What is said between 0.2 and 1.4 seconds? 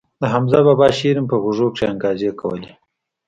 حمزه بابا شعر مې په